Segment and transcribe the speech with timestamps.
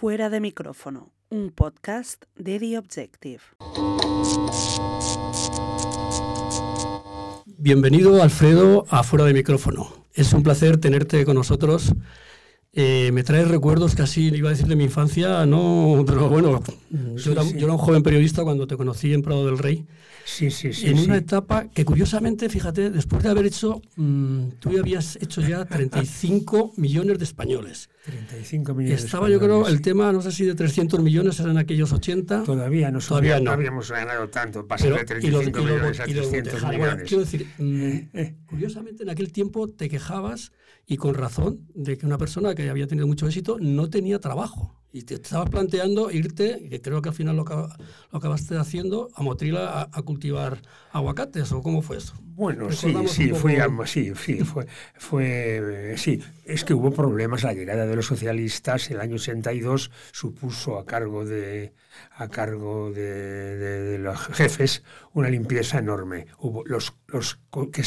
[0.00, 3.40] Fuera de micrófono, un podcast de The Objective.
[7.58, 9.92] Bienvenido, Alfredo, a Fuera de micrófono.
[10.14, 11.92] Es un placer tenerte con nosotros.
[12.72, 16.62] Eh, me trae recuerdos casi, iba a decir de mi infancia, no, pero bueno,
[17.16, 19.84] yo, era, yo, era, un joven periodista cuando te conocí en Prado del Rey.
[20.24, 20.86] Sí, sí, sí.
[20.86, 21.04] En sí.
[21.06, 25.64] una etapa que curiosamente, fíjate, después de haber hecho, mmm, tú ya habías hecho ya
[25.64, 27.90] 35 millones de españoles.
[28.08, 29.04] 35 millones.
[29.04, 32.44] Estaba yo creo el tema, no sé si de 300 millones eran aquellos 80.
[32.44, 33.50] Todavía no, Todavía no.
[33.50, 37.08] habíamos ganado tanto, pasar de 35 millones a 300 bueno, millones.
[37.08, 40.52] quiero decir, mmm, curiosamente en aquel tiempo te quejabas
[40.86, 44.74] y con razón de que una persona que había tenido mucho éxito no tenía trabajo.
[44.90, 49.22] Y te estabas planteando irte, que creo que al final lo, lo acabaste haciendo, a
[49.22, 52.14] Motril a, a, cultivar aguacates, ¿o cómo fue eso?
[52.22, 53.48] Bueno, sí, sí, poco...
[53.82, 54.66] a, sí, sí, fue,
[54.96, 60.78] fue, sí, es que hubo problemas, la llegada de los socialistas, el año 82 supuso
[60.78, 61.74] a cargo de,
[62.12, 66.26] a cargo de, de, de los jefes una limpieza enorme.
[66.38, 67.40] Hubo los, los,
[67.72, 67.82] que,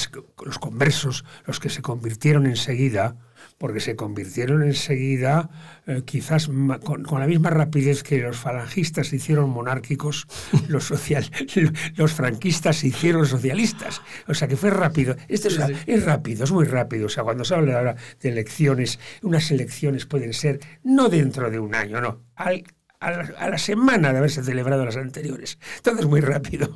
[0.46, 3.16] los conversos, los que se convirtieron enseguida,
[3.58, 5.50] porque se convirtieron enseguida,
[5.88, 6.48] eh, quizás
[6.84, 10.28] con, con, la misma rapidez que los falangistas se hicieron monárquicos,
[10.68, 11.30] los, social,
[11.96, 14.02] los franquistas se hicieron socialistas.
[14.28, 15.16] O sea que fue rápido.
[15.28, 17.06] Esto es, es rápido, es muy rápido.
[17.06, 21.60] O sea, cuando se habla ahora de elecciones, unas elecciones pueden ser no dentro de
[21.60, 22.64] un año, no, al,
[23.02, 25.58] a la, a la, semana de haberse celebrado las anteriores.
[25.82, 26.72] Todo es muy rápido.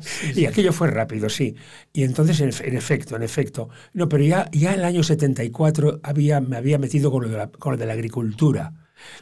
[0.00, 0.40] sí, sí.
[0.42, 1.56] Y aquello fue rápido, sí.
[1.92, 3.68] Y entonces, en, en, efecto, en efecto.
[3.92, 7.36] No, pero ya, ya en el año 74 había, me había metido con lo de
[7.36, 8.72] la, con lo de la agricultura.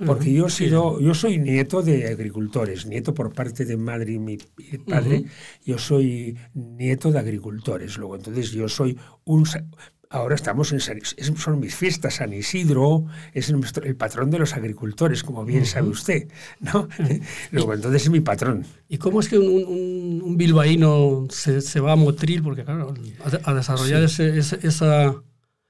[0.06, 4.18] Porque yo, he sido, yo soy nieto de agricultores, nieto por parte de madre y
[4.18, 4.38] mi
[4.86, 5.18] padre.
[5.18, 5.30] Uh -huh.
[5.64, 7.98] Yo soy nieto de agricultores.
[7.98, 9.44] Luego, entonces, yo soy un
[10.14, 14.54] Ahora estamos en San, son mis fiestas, San Isidro es el, el patrón de los
[14.54, 15.68] agricultores, como bien uh -huh.
[15.68, 16.28] sabe usted,
[16.60, 16.88] ¿no?
[17.50, 18.64] Luego, y, entonces es mi patrón.
[18.88, 22.44] ¿Y cómo es que un, un, un bilbaíno se, se, va a Motril?
[22.44, 24.22] Porque, claro, a, a desarrollar sí.
[24.22, 25.16] ese, ese, esa,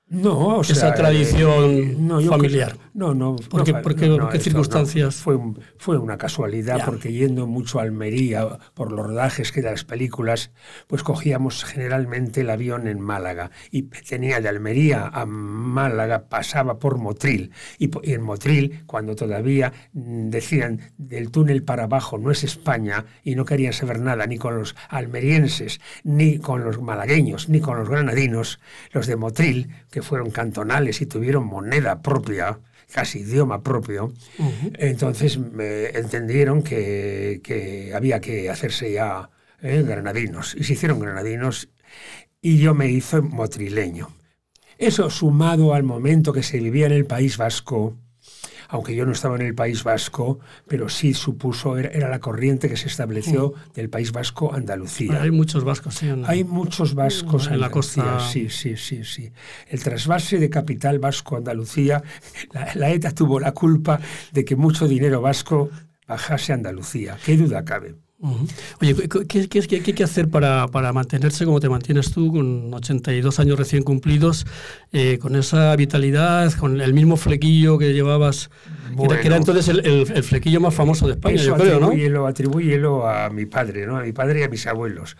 [0.07, 2.77] no, o esa sea, tradición eh, no, familiar.
[2.93, 3.37] No, no.
[3.37, 5.17] ¿Por qué, no, qué, no, qué circunstancias?
[5.17, 6.85] Fue, un, fue una casualidad, ya.
[6.85, 10.53] porque yendo mucho a Almería por los rodajes que de las películas,
[10.87, 13.51] pues cogíamos generalmente el avión en Málaga.
[13.71, 17.51] Y tenía de Almería a Málaga, pasaba por Motril.
[17.79, 23.07] Y, y en Motril, cuando todavía mm, decían del túnel para abajo no es España,
[23.23, 27.79] y no querían saber nada ni con los almerienses, ni con los malagueños, ni con
[27.79, 28.61] los granadinos,
[28.93, 32.59] los de Motril, que fueron cantonales y tuvieron moneda propia,
[32.93, 34.73] casi idioma propio, uh -huh.
[34.77, 39.31] entonces me entendieron que, que, había que hacerse ya
[39.63, 40.57] eh, granadinos.
[40.59, 41.69] Y se hicieron granadinos
[42.43, 44.09] y yo me hice motrileño.
[44.79, 47.97] Eso sumado al momento que se vivía en el País Vasco,
[48.69, 52.69] aunque yo no estaba en el País Vasco, pero sí supuso, era, era la corriente
[52.69, 55.23] que se estableció del País Vasco Andalucía.
[55.23, 56.07] Hay muchos vascos, sí.
[56.07, 56.29] La...
[56.29, 58.21] Hay muchos vascos en la costa.
[58.21, 59.33] Sí, sí, sí, sí.
[59.69, 62.03] El trasvase de capital vasco-Andalucía,
[62.53, 64.01] la, la ETA tuvo la culpa
[64.33, 65.71] de que mucho dinero vasco
[66.07, 67.19] bajase a Andalucía.
[67.25, 67.95] ¿Qué duda cabe?
[68.25, 68.49] Uh -huh.
[68.81, 68.95] Oye,
[69.29, 73.39] ¿qué, qué, qué, hay que hacer para, para, mantenerse como te mantienes tú, con 82
[73.39, 74.47] años recién cumplidos,
[74.93, 78.49] eh, con esa vitalidad, con el mismo flequillo que llevabas,
[78.95, 82.21] bueno, que era entonces el, el, el, flequillo más famoso de España, yo creo, atribúyelo,
[82.21, 82.27] ¿no?
[82.27, 83.99] Atribúyelo a mi padre, ¿no?
[83.99, 85.19] A mi padre y a mis abuelos.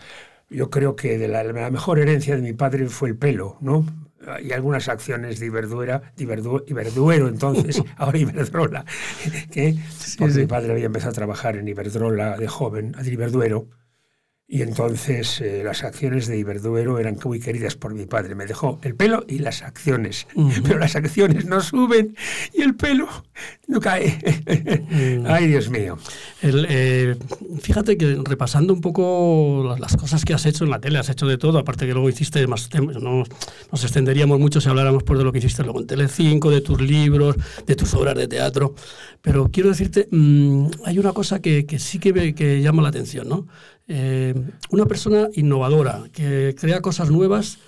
[0.49, 3.85] Yo creo que de la, la mejor herencia de mi padre fue el pelo, ¿no?
[4.43, 8.85] Y algunas acciones de Iberduera, de Iberdu, Iberduero entonces, ahora Iberdrola,
[9.51, 9.77] que
[10.19, 10.41] porque sí, sí.
[10.41, 13.69] mi padre había empezado a trabajar en Iberdrola de joven, de Iberduero,
[14.55, 18.37] y entonces eh, las acciones de Iberduero eran muy queridas por mi padre.
[18.37, 20.29] Me dejó el pelo y las acciones.
[20.37, 20.63] Uh -huh.
[20.63, 22.15] Pero las acciones no suben
[22.53, 23.09] y el pelo
[23.67, 24.17] no cae.
[24.17, 25.27] Uh -huh.
[25.27, 25.99] Ay, Dios mío.
[26.41, 27.17] El, eh,
[27.63, 31.27] fíjate que repasando un poco las, cosas que has hecho en la tele, has hecho
[31.27, 33.25] de todo, aparte que luego hiciste más no,
[33.73, 36.81] nos extenderíamos mucho si habláramos pues, de lo que hiciste luego en Telecinco, de tus
[36.81, 37.35] libros,
[37.67, 38.77] de tus obras de teatro.
[39.21, 43.29] Pero quiero decirte, mmm, hay una cosa que, que sí que, que llama la atención,
[43.29, 43.49] ¿no?
[43.87, 44.35] Eh,
[44.71, 47.59] una persona innovadora, que crea cosas nuevas,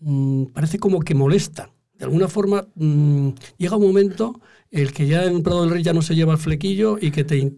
[0.00, 1.70] mmm, parece como que molesta.
[1.98, 5.92] De alguna forma, mmm, llega un momento el que ya en Prado del Rey ya
[5.92, 7.52] no se lleva el flequillo y que te...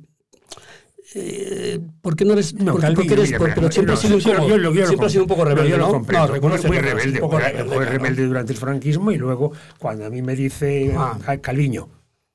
[1.13, 2.55] Eh, ¿Por qué no eres.?
[2.55, 5.11] No, porque, porque eres, pero siempre, no, has sido, un poco, yo, yo, yo siempre
[5.11, 5.77] sido un poco rebelde.
[5.77, 5.91] ¿no?
[5.91, 6.27] comprendo.
[6.29, 10.23] No, reconoce, rebelde, fue, rebelde, fue rebelde durante el franquismo y luego, cuando a mí
[10.23, 11.19] me dice Ah.
[11.41, 11.89] Calviño,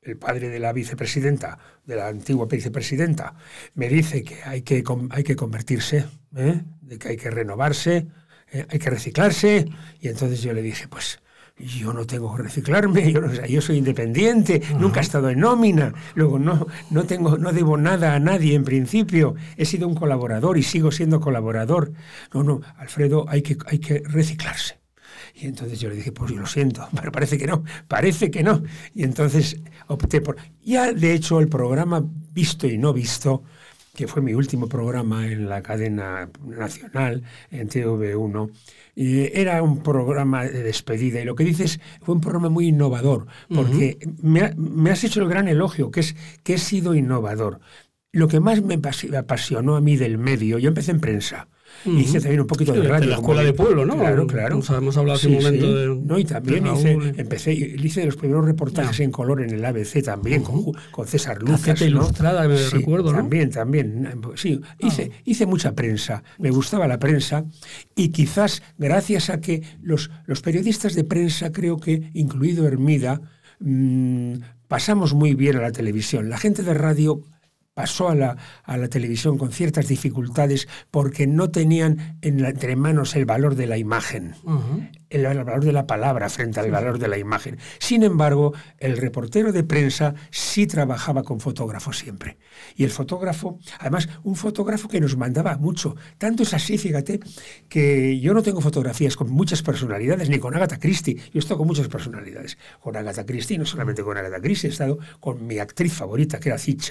[0.05, 3.33] el padre de la vicepresidenta, de la antigua vicepresidenta,
[3.73, 6.05] me dice que hay que, hay que convertirse,
[6.35, 6.61] ¿eh?
[6.81, 8.07] de que hay que renovarse,
[8.51, 8.65] ¿eh?
[8.69, 9.65] hay que reciclarse,
[9.99, 11.19] y entonces yo le dije, pues,
[11.57, 15.93] yo no tengo que reciclarme, yo, no, yo soy independiente, nunca he estado en nómina,
[16.13, 20.57] luego no, no, tengo, no debo nada a nadie en principio, he sido un colaborador
[20.57, 21.93] y sigo siendo colaborador.
[22.33, 24.79] No, no, Alfredo, hay que, hay que reciclarse.
[25.33, 28.43] Y entonces yo le dije, pues yo lo siento, pero parece que no, parece que
[28.43, 28.63] no.
[28.93, 30.37] Y entonces opté por...
[30.63, 32.03] Ya de hecho el programa
[32.33, 33.43] Visto y No Visto,
[33.95, 38.51] que fue mi último programa en la cadena nacional, en TV1,
[38.95, 41.21] era un programa de despedida.
[41.21, 45.29] Y lo que dices fue un programa muy innovador, porque me, me, has hecho el
[45.29, 47.59] gran elogio, que es que he sido innovador.
[48.11, 48.79] Lo que más me
[49.17, 51.47] apasionó a mí del medio, yo empecé en prensa,
[51.85, 53.09] Hice también un poquito de radio.
[53.09, 53.97] La escuela de pueblo, ¿no?
[53.97, 54.55] Claro, claro.
[54.55, 55.95] hemos hablado hace un momento de.
[55.95, 60.43] No, y también hice, empecé, hice los primeros reportajes en color en el ABC también,
[60.43, 61.79] con, con, César Lucas.
[61.79, 61.85] ¿no?
[61.85, 63.17] ilustrada, me recuerdo, ¿no?
[63.17, 64.09] También, también.
[64.35, 65.21] Sí, hice, ah.
[65.25, 66.23] hice mucha prensa.
[66.39, 67.45] Me gustaba la prensa
[67.95, 73.21] y quizás gracias a que los, los periodistas de prensa, creo que, incluido Hermida,
[73.59, 74.35] mmm,
[74.67, 76.29] pasamos muy bien a la televisión.
[76.29, 77.21] La gente de radio
[77.75, 83.15] pasó a la, a la televisión con ciertas dificultades porque no tenían en entre manos
[83.15, 84.33] el valor de la imagen
[85.09, 87.57] el, valor de la palabra frente al valor de la imagen.
[87.79, 92.37] Sin embargo, el reportero de prensa sí trabajaba con fotógrafos siempre.
[92.75, 95.95] Y el fotógrafo, además, un fotógrafo que nos mandaba mucho.
[96.17, 97.19] Tanto es así, fíjate,
[97.69, 101.15] que yo no tengo fotografías con muchas personalidades, ni con Agatha Christie.
[101.15, 102.57] Yo he estado con muchas personalidades.
[102.79, 106.49] Con Agatha Christie, no solamente con Agatha Christie, he estado con mi actriz favorita, que
[106.49, 106.81] era Cid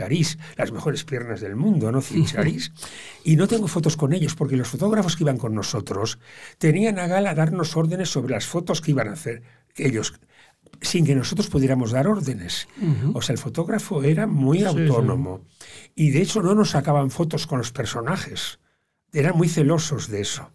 [0.56, 2.00] las mejores piernas del mundo, ¿no?
[2.00, 2.24] Cid
[3.24, 6.18] y no tengo fotos con ellos, porque los fotógrafos que iban con nosotros
[6.58, 9.42] tenían a gala darnos órdenes sobre las fotos que iban a hacer
[9.76, 10.14] ellos
[10.80, 12.68] sin que nosotros pudiéramos dar órdenes.
[13.14, 15.42] O sea, el fotógrafo era muy autónomo.
[15.94, 18.58] Y de hecho no nos sacaban fotos con los personajes.
[19.12, 20.50] Eran muy celosos de eso.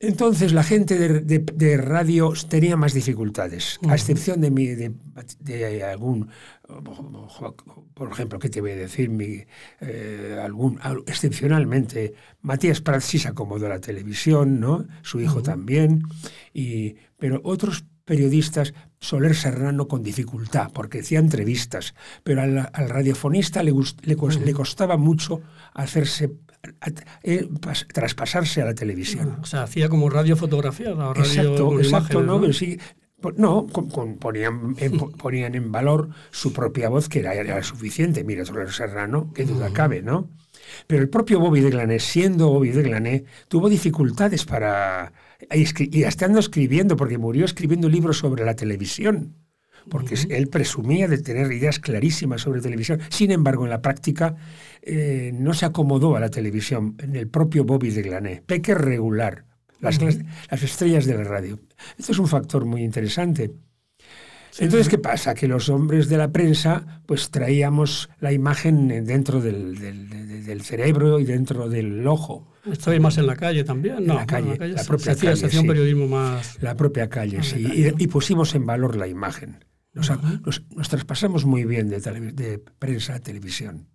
[0.00, 6.28] Entonces la gente de, radio tenía más dificultades, a excepción de, mi, de, algún,
[7.94, 9.10] por ejemplo, ¿qué te voy a decir?
[9.10, 9.44] Mi,
[9.80, 14.86] eh, algún, excepcionalmente, Matías Prats sí se acomodó a la televisión, ¿no?
[15.02, 16.04] Su hijo también,
[16.54, 23.72] y, pero otros periodistas, Soler Serrano con dificultad, porque hacía entrevistas, pero al, radiofonista le,
[23.72, 25.42] le, le, costaba mucho
[25.74, 26.30] hacerse
[27.22, 27.48] eh,
[27.92, 29.38] traspasarse a la televisión.
[29.40, 32.52] O sea, hacía como radiofotografía, la radio exacto, exacto, ¿no?
[32.52, 32.78] Sí,
[33.36, 33.66] no,
[34.20, 38.22] ponían, en, ponían en valor su propia voz, que era, era suficiente.
[38.24, 40.30] Mira, Soler Serrano, qué duda cabe, ¿no?
[40.86, 45.12] Pero el propio Bobby de Glané, siendo Bobby de Glané, tuvo dificultades para...
[45.50, 49.34] Y estando escribiendo, porque murió escribiendo libros sobre la televisión
[49.88, 53.00] porque él presumía de tener ideas clarísimas sobre televisión.
[53.10, 54.36] Sin embargo, en la práctica
[54.82, 58.42] eh, no se acomodó a la televisión, en el propio Bobby de Glané.
[58.46, 59.44] Peque regular,
[59.80, 61.58] las, las, estrellas de la radio.
[61.98, 63.52] Esto es un factor muy interesante.
[64.58, 65.34] Entonces, ¿qué pasa?
[65.34, 69.78] Que los hombres de la prensa, pues traíamos la imagen dentro del,
[70.44, 72.50] del, cerebro y dentro del ojo.
[72.70, 74.14] Estabais más en la calle también, ¿no?
[74.14, 75.36] En la calle, la, propia calle.
[75.36, 76.60] Se hacía un periodismo más.
[76.60, 77.66] La propia calle, sí.
[77.72, 79.64] Y, y, pusimos en valor la imagen.
[79.98, 81.98] Nos, traspasamos muy bien de,
[82.32, 83.86] de prensa a televisión.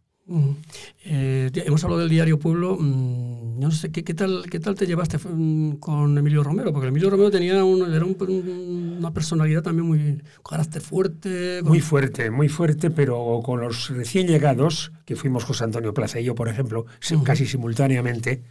[1.05, 2.77] Eh, hemos hablado del diario Pueblo.
[2.79, 6.71] Mm, no sé, ¿qué, tal, ¿qué tal te llevaste mm, con Emilio Romero?
[6.71, 10.21] Porque Emilio Romero tenía era una personalidad también muy.
[10.47, 11.61] carácter fuerte.
[11.63, 16.23] Muy fuerte, muy fuerte, pero con los recién llegados, que fuimos José Antonio Plaza y
[16.23, 16.85] yo, por ejemplo,
[17.23, 18.43] casi simultáneamente,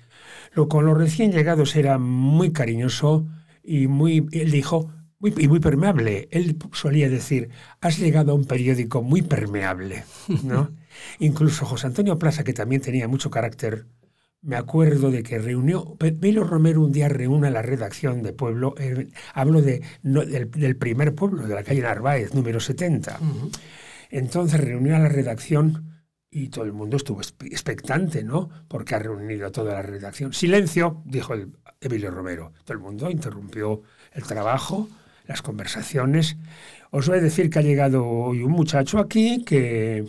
[0.52, 3.26] lo, con los recién llegados era muy cariñoso
[3.64, 4.26] y muy.
[4.32, 4.90] Él dijo
[5.22, 6.28] muy, y muy permeable.
[6.32, 7.50] Él solía decir,
[7.80, 10.04] has llegado a un periódico muy permeable,
[10.42, 10.70] ¿no?
[11.20, 13.86] Incluso José Antonio Plaza, que también tenía mucho carácter,
[14.42, 18.74] me acuerdo de que reunió, Milo Romero un día reúne a la redacción de Pueblo,
[18.76, 23.20] eh, hablo de, del, primer pueblo, de la calle Narváez, número 70.
[24.10, 28.50] Entonces reunió a la redacción y todo el mundo estuvo expectante, ¿no?
[28.66, 30.32] Porque ha reunido a toda la redacción.
[30.32, 32.52] Silencio, dijo el, Emilio Romero.
[32.64, 34.88] Todo el mundo interrumpió el trabajo
[35.26, 36.36] las conversaciones.
[36.90, 40.06] Os voy a decir que ha llegado hoy un muchacho aquí que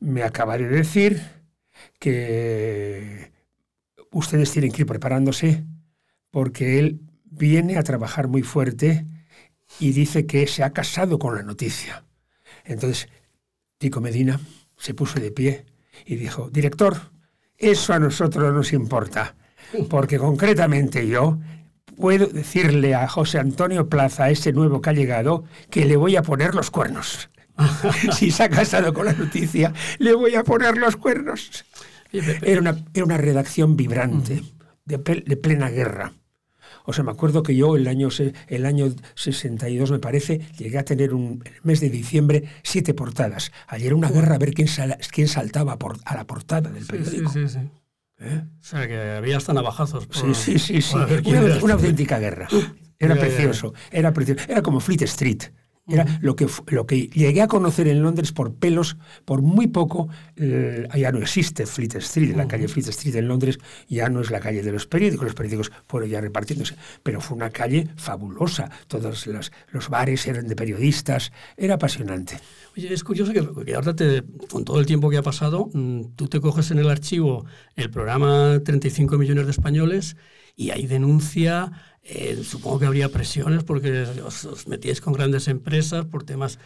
[0.00, 1.22] me acaba de decir
[1.98, 3.30] que
[4.10, 5.64] ustedes tienen que ir preparándose
[6.30, 9.06] porque él viene a trabajar muy fuerte
[9.78, 12.04] y dice que se ha casado con la noticia.
[12.64, 13.08] Entonces,
[13.78, 14.40] Tico Medina
[14.76, 15.66] se puso de pie
[16.04, 17.12] y dijo, director,
[17.56, 19.36] eso a nosotros no nos importa,
[19.88, 21.38] porque concretamente yo
[21.96, 26.22] puedo decirle a José Antonio Plaza, ese nuevo que ha llegado, que le voy a
[26.22, 27.30] poner los cuernos.
[28.12, 31.64] si se ha casado con la noticia, le voy a poner los cuernos.
[32.12, 34.42] Era una, era una redacción vibrante,
[34.84, 36.12] de, plena guerra.
[36.84, 38.08] O sea, me acuerdo que yo el año,
[38.48, 43.52] el año 62, me parece, llegué a tener un, el mes de diciembre siete portadas.
[43.68, 44.68] Ayer una guerra a ver quién,
[45.10, 47.30] quién saltaba por, a la portada del periódico.
[47.30, 47.70] Sí, sí, sí.
[48.22, 48.44] ¿Eh?
[48.60, 50.08] O sea, que había hasta navajazos.
[50.10, 50.80] sí, sí, sí.
[50.80, 50.96] sí.
[51.62, 52.48] Una, auténtica guerra.
[52.98, 54.44] Era precioso, era precioso.
[54.48, 55.42] Era como Fleet Street.
[55.88, 60.08] Era lo que, lo que llegué a conocer en Londres por pelos, por muy poco.
[60.36, 63.58] ya no existe Fleet Street, la calle Fleet Street en Londres
[63.88, 67.36] ya no es la calle de los periódicos, los periódicos fueron ya repartiéndose, pero fue
[67.36, 68.70] una calle fabulosa.
[68.86, 72.38] Todos los, los bares eran de periodistas, era apasionante.
[72.76, 76.28] Oye, es curioso que, ahora, te, con todo el tiempo que ha pasado, mm, tú
[76.28, 77.44] te coges en el archivo
[77.76, 80.16] el programa 35 millones de españoles
[80.56, 81.72] y ahí denuncia
[82.04, 86.58] eh, supongo que habría presiones porque os, metíais con grandes empresas por temas.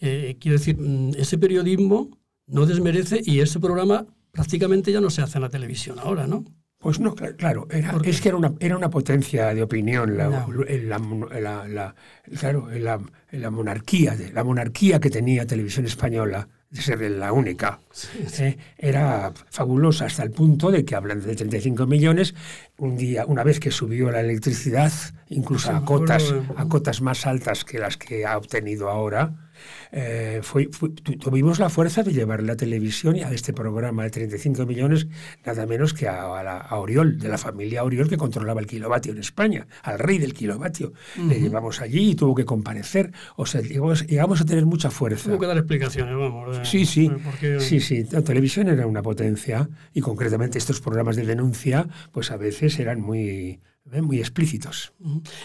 [0.00, 5.22] Eh, quiero decir, mm, ese periodismo no desmerece y ese programa prácticamente ya no se
[5.22, 6.44] hace en la televisión ahora, ¿no?
[6.78, 11.68] Pues no, claro, era, es que era una, era una potencia de opinión la, la,
[11.68, 11.94] la,
[12.40, 17.80] claro, la, monarquía, la monarquía que tenía Televisión Española de ser la única.
[18.38, 22.34] Eh, era fabulosa hasta el punto de que, hablando de 35 millones,
[22.78, 24.90] un día, una vez que subió la electricidad,
[25.28, 29.51] incluso a cotas, a cotas más altas que las que ha obtenido ahora,
[29.92, 34.66] eh, fue, tuvimos la fuerza de llevar la televisión y a este programa de 35
[34.66, 35.06] millones,
[35.44, 39.18] nada menos que a, la, Oriol, de la familia Oriol que controlaba el kilovatio en
[39.18, 40.92] España, al rey del kilovatio.
[41.28, 43.12] Le llevamos allí y tuvo que comparecer.
[43.36, 45.28] O sea, llegamos, a tener mucha fuerza.
[45.28, 46.68] Tuvo que dar explicaciones, vamos.
[46.68, 47.10] sí, sí.
[47.58, 48.04] Sí, sí.
[48.10, 53.00] La televisión era una potencia y concretamente estos programas de denuncia, pues a veces eran
[53.00, 54.92] muy, muy explícitos.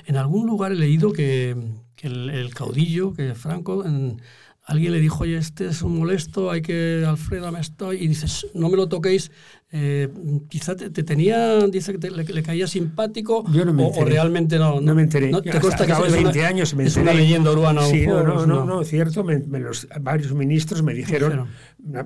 [0.06, 1.56] En algún lugar he leído que
[1.98, 4.22] que el, caudillo, que Franco, en,
[4.64, 8.48] alguien le dijo, oye, este es un molesto, hay que, Alfredo, me estoy, y dices,
[8.54, 9.32] no me lo toquéis,
[9.70, 10.08] eh,
[10.48, 14.96] quizá te, tenía, dice que le, caía simpático, Yo no me o, realmente no, no.
[14.96, 15.30] me enteré.
[15.30, 17.02] ¿No te consta que es 20 una, años me enteré.
[17.02, 17.82] Es una leyenda urbana.
[17.82, 21.48] Sí, no, no, no, no, cierto, me, los, varios ministros me dijeron,
[21.80, 22.04] no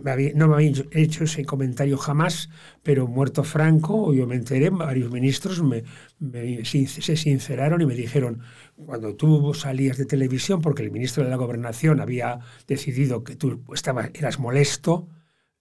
[0.48, 2.50] me habían hecho ese comentario jamás,
[2.82, 5.84] pero muerto Franco, yo me enteré, varios ministros me,
[6.66, 8.42] se sinceraron y me dijeron,
[8.76, 13.62] cuando tú salías de televisión, porque el ministro de la Gobernación había decidido que tú
[13.72, 15.08] estabas, eras molesto,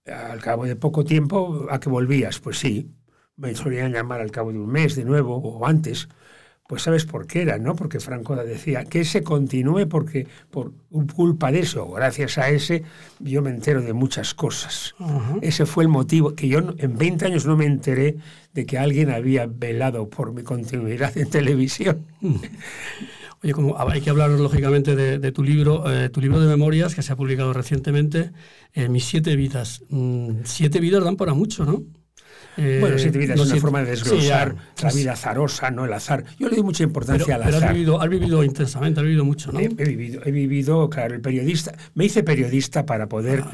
[0.07, 2.39] al cabo de poco tiempo, ¿a que volvías?
[2.41, 2.91] Pues sí,
[3.37, 6.09] me solían llamar al cabo de un mes de nuevo o antes.
[6.69, 7.75] Pues sabes por qué era, ¿no?
[7.75, 10.73] Porque Franco decía que se continúe porque por
[11.17, 12.85] culpa de eso, gracias a ese,
[13.19, 14.95] yo me entero de muchas cosas.
[15.41, 18.19] Ese fue el motivo que yo en 20 años no me enteré
[18.55, 22.07] de que alguien había velado por mi continuidad en televisión.
[23.43, 27.03] Oye, como hay que hablar lógicamente de, tu libro, eh, tu libro de memorias que
[27.03, 28.33] se ha publicado recientemente,
[28.75, 29.83] eh, Mis siete vidas.
[29.89, 31.83] Mm, siete vidas dan para mucho, ¿no?
[32.57, 36.25] bueno, siete vidas es una forma de desglosar la vida azarosa, no el azar.
[36.39, 37.55] Yo le doy mucha importancia al azar.
[37.55, 39.61] Pero has vivido, has vivido intensamente, has vivido mucho, ¿no?
[39.61, 41.73] He, vivido, he vivido, claro, el periodista.
[41.95, 43.53] Me hice periodista para poder ah.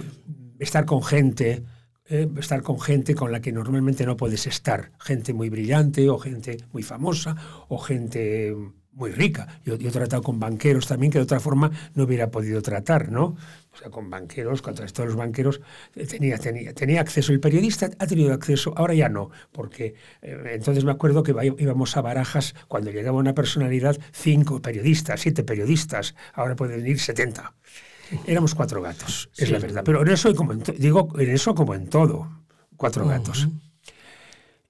[0.58, 1.62] estar con gente,
[2.08, 4.90] eh, estar con gente con la que normalmente no puedes estar.
[4.98, 7.36] Gente muy brillante, o gente muy famosa,
[7.68, 8.56] o gente
[8.96, 9.46] muy rica.
[9.64, 13.36] Yo, he tratado con banqueros también que de otra forma no hubiera podido tratar, ¿no?
[13.72, 15.60] O sea, con banqueros, con todos los banqueros,
[15.94, 17.32] eh, tenía, tenía, tenía acceso.
[17.32, 21.96] El periodista ha tenido acceso, ahora ya no, porque eh, entonces me acuerdo que íbamos
[21.96, 27.54] a barajas, cuando llegaba una personalidad, cinco periodistas, siete periodistas, ahora pueden ir setenta.
[28.26, 29.82] Éramos cuatro gatos, es la verdad.
[29.84, 32.30] Pero en eso, como digo, en eso como en todo,
[32.76, 33.48] cuatro gatos.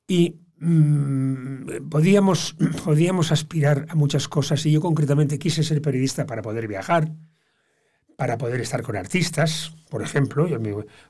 [0.08, 6.42] Y Mm, podíamos, podíamos aspirar a muchas cosas y yo concretamente quise ser periodista para
[6.42, 7.12] poder viajar,
[8.16, 10.48] para poder estar con artistas, por ejemplo.
[10.48, 10.58] Yo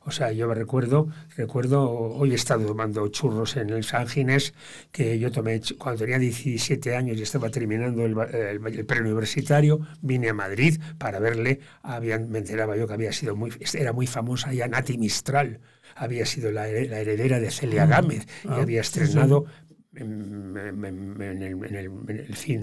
[0.04, 4.52] o sea, yo me recuerdo, recuerdo, hoy he estado tomando churros en el San Ginés,
[4.90, 10.34] que yo tomé cuando tenía 17 años y estaba terminando el, el, preuniversitario, vine a
[10.34, 14.98] Madrid para verle, habían, me yo que había sido muy, era muy famosa ya Nati
[14.98, 15.60] Mistral,
[15.96, 19.46] había sido la, heredera de Celia ah, Gámez y ah, había estrenado
[19.94, 20.54] En,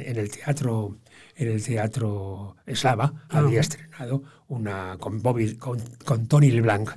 [0.05, 0.99] el, teatro
[1.35, 5.79] en el teatro eslava había estrenado una con Bobby con,
[6.27, 6.91] Tony LeBlanc,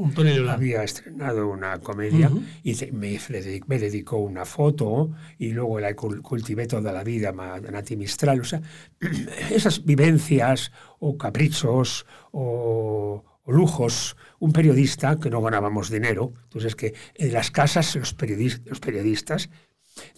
[0.50, 2.30] había estrenado una comedia
[2.62, 3.18] y me,
[3.66, 8.60] me, dedicó una foto y luego la cultivé toda la vida Nati Mistral o sea
[9.50, 16.94] esas vivencias o caprichos o o lujos, un periodista, que no ganábamos dinero, entonces que
[17.14, 19.48] en las casas los periodistas, los periodistas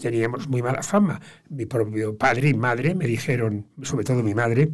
[0.01, 1.21] teníamos muy mala fama.
[1.49, 4.71] Mi propio padre y madre me dijeron, sobre todo mi madre,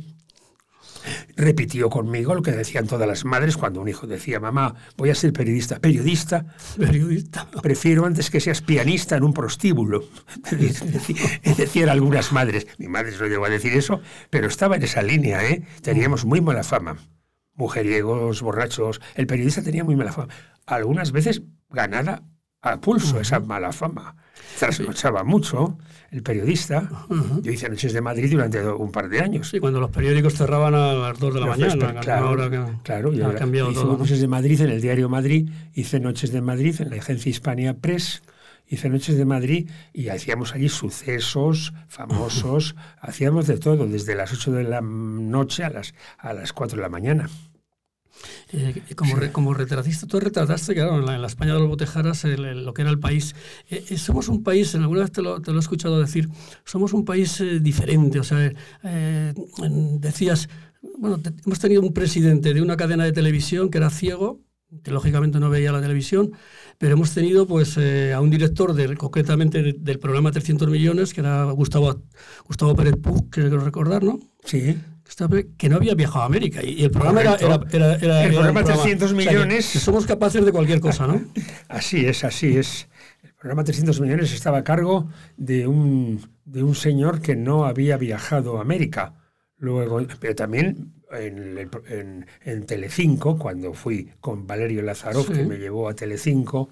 [1.36, 5.14] repitió conmigo lo que decían todas las madres cuando un hijo decía, mamá, voy a
[5.14, 5.80] ser periodista.
[5.80, 6.46] ¿Periodista?
[6.78, 7.50] Periodista.
[7.62, 10.04] Prefiero antes que seas pianista en un prostíbulo.
[11.56, 12.66] Decían algunas madres.
[12.78, 15.66] Mi madre no llegó a decir eso, pero estaba en esa línea, ¿eh?
[15.82, 16.96] Teníamos muy mala fama.
[17.54, 19.00] Mujeriegos, borrachos.
[19.14, 20.32] El periodista tenía muy mala fama.
[20.66, 22.22] Algunas veces ganada
[22.64, 24.16] a pulso esa mala fama.
[24.58, 25.78] Trasnochaba mucho
[26.10, 26.88] el periodista.
[27.42, 29.48] Yo hice Noches de Madrid durante un par de años.
[29.50, 32.00] Sí, cuando los periódicos cerraban a las 2 de la mañana.
[32.00, 32.50] claro,
[32.82, 36.40] claro yo ha cambiado hice Noches de Madrid en el Diario Madrid, hice Noches de
[36.40, 38.22] Madrid en la agencia Hispania Press,
[38.68, 44.52] hice Noches de Madrid y hacíamos allí sucesos famosos, hacíamos de todo, desde las 8
[44.52, 47.28] de la noche a las, a las 4 de la mañana.
[48.52, 52.82] Eh, como, como retratista, tú retrataste, claro, en la, España de los Botejaras, lo que
[52.82, 53.34] era el país.
[53.68, 56.28] Eh, eh, somos un país, alguna vez te lo, te lo, he escuchado decir,
[56.64, 58.20] somos un país diferente.
[58.20, 58.52] O sea,
[59.98, 60.48] decías,
[60.98, 64.40] bueno, hemos tenido un presidente de una cadena de televisión que era ciego,
[64.82, 66.32] que lógicamente no veía la televisión,
[66.78, 71.44] pero hemos tenido pues a un director de, concretamente del programa 300 millones, que era
[71.44, 72.02] Gustavo,
[72.46, 74.18] Gustavo Pérez Pug, quiero recordar, ¿no?
[74.44, 74.76] Sí
[75.56, 79.64] que no había viajado a América y, el programa era, El programa 300 millones...
[79.64, 81.22] somos capaces de cualquier cosa, ¿no?
[81.68, 82.88] Así es, así es.
[83.22, 87.96] El programa 300 millones estaba a cargo de un, de un señor que no había
[87.96, 89.14] viajado a América.
[89.58, 95.88] Luego, pero también en, en, en Telecinco, cuando fui con Valerio Lazarov, que me llevó
[95.88, 96.70] a Telecinco,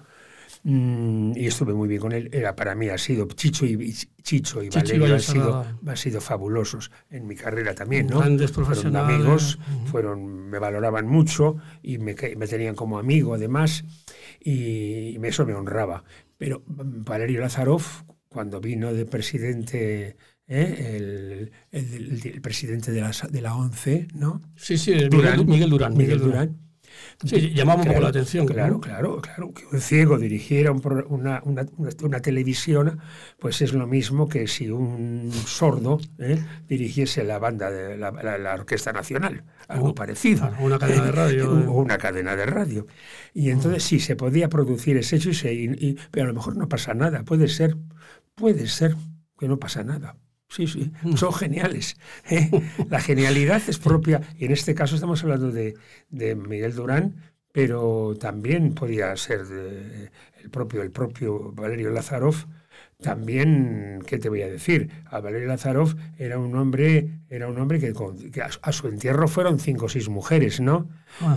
[0.63, 2.29] Mm, y estuve muy bien con él.
[2.31, 6.91] Era para mí ha sido Chicho y Chicho y Valerio han sido, han sido fabulosos
[7.09, 8.19] en mi carrera también, ¿no?
[8.19, 9.05] Grandes profesionales.
[9.05, 9.59] Fueron amigos,
[9.91, 13.83] fueron, me valoraban mucho y me, me tenían como amigo además
[14.39, 16.03] y eso me honraba.
[16.37, 17.83] Pero mm, Valerio Lazarov,
[18.29, 20.17] cuando vino de presidente
[20.53, 20.95] ¿eh?
[20.95, 24.41] El, el, presidente de la, de la ONCE, ¿no?
[24.55, 24.93] Sí, sí,
[25.45, 25.95] Miguel Durán.
[25.95, 26.63] Miguel Durán
[27.25, 28.45] Sí, llamaba un poco la atención.
[28.45, 29.53] Claro, claro, claro.
[29.53, 31.65] Que un ciego dirigiera una, una,
[32.01, 32.99] una, televisión,
[33.39, 36.43] pues es lo mismo que si un sordo ¿eh?
[36.67, 40.51] dirigiese la banda de la, la, Orquesta Nacional, algo parecido.
[40.59, 41.51] una cadena de radio.
[41.51, 42.87] O una cadena de radio.
[43.33, 46.57] Y entonces sí, se podía producir ese hecho, y, se, y, pero a lo mejor
[46.57, 47.23] no pasa nada.
[47.23, 47.77] Puede ser,
[48.35, 48.95] puede ser
[49.39, 50.17] que no pasa nada.
[50.53, 51.15] Sí, sí, mm.
[51.15, 51.97] son geniales.
[52.29, 52.51] ¿eh?
[52.89, 55.73] La genialidad es propia, y en este caso estamos hablando de,
[56.09, 57.15] de Miguel Durán,
[57.51, 59.41] pero también podía ser
[60.43, 62.35] el, propio, el propio Valerio Lazarov,
[63.03, 64.89] también, ¿qué te voy a decir?
[65.05, 67.93] A Valery Lazarov era un hombre, era un hombre que,
[68.41, 70.89] a, su entierro fueron cinco o seis mujeres, ¿no?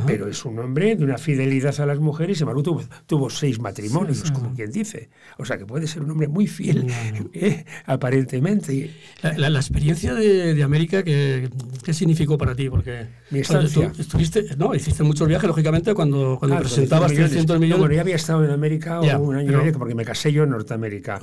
[0.06, 4.30] Pero es un hombre de una fidelidad a las mujeres y Maru tuvo, seis matrimonios,
[4.30, 5.10] como quien dice.
[5.36, 6.86] O sea que puede ser un hombre muy fiel,
[7.34, 7.66] ¿eh?
[7.84, 8.90] aparentemente.
[9.36, 11.50] La, experiencia de, América, ¿qué,
[11.84, 12.70] ¿qué, significó para ti?
[12.70, 13.92] Porque Mi estancia.
[13.98, 17.80] estuviste, no, hiciste muchos viajes, lógicamente, cuando, cuando presentabas 300 millones.
[17.80, 21.20] Bueno, ya había estado en América un año medio, porque me casé yo en Norteamérica.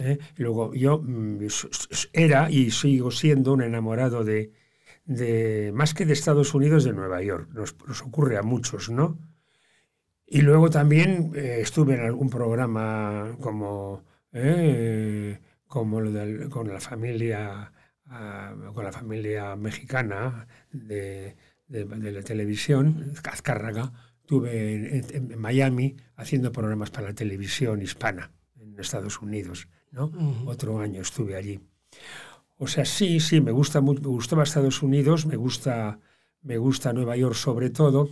[0.00, 0.18] ¿Eh?
[0.36, 1.38] Luego, yo mm,
[2.12, 4.52] era y sigo siendo un enamorado de,
[5.74, 7.50] más que de Estados Unidos, de Nueva York.
[7.52, 9.18] Nos, ocurre a muchos, ¿no?
[10.26, 17.72] Y luego también eh, estuve en algún programa como, eh, como lo con la familia
[18.06, 21.36] ah, con la familia mexicana de,
[21.68, 28.30] de, la televisión, Azcárraga, estuve en, Miami haciendo programas para la televisión hispana
[28.74, 29.68] en Estados Unidos.
[29.90, 30.12] ¿no?
[30.46, 31.60] Otro año estuve allí.
[32.58, 35.98] O sea, sí, sí, me gusta me gustaba Estados Unidos, me gusta,
[36.42, 38.08] me gusta Nueva York sobre todo.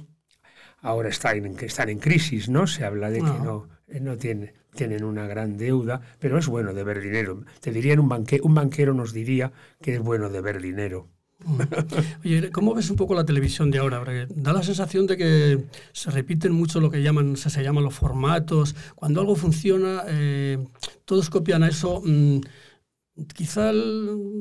[0.80, 2.66] Ahora están en, están en crisis, ¿no?
[2.66, 6.74] Se habla de que no, eh, no tienen, tienen una gran deuda, pero es bueno
[6.74, 7.44] de ver dinero.
[7.60, 11.08] Te dirían un, banque, un banquero nos diría que es bueno de ver dinero.
[11.44, 11.60] Mm.
[12.24, 14.02] Oye, ¿cómo ves un poco la televisión de ahora?
[14.28, 17.94] da la sensación de que se repiten mucho lo que llaman, se, se llaman los
[17.94, 18.74] formatos.
[18.94, 20.58] Cuando algo funciona, eh,
[21.04, 22.02] todos copian a eso.
[22.04, 22.40] Mm,
[23.34, 23.70] quizá